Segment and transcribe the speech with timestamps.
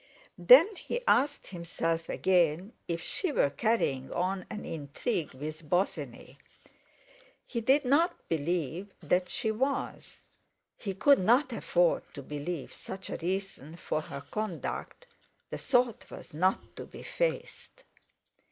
[0.39, 6.39] Then he asked himself again if she were carrying on an intrigue with Bosinney.
[7.45, 10.23] He did not believe that she was;
[10.79, 16.75] he could not afford to believe such a reason for her conduct—the thought was not
[16.77, 17.83] to be faced.